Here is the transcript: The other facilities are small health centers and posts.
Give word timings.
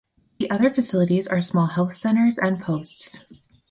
The 0.39 0.49
other 0.49 0.71
facilities 0.71 1.27
are 1.27 1.43
small 1.43 1.67
health 1.67 1.93
centers 1.95 2.39
and 2.39 2.59
posts. 2.59 3.19